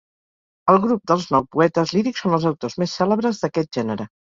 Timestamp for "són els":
2.25-2.49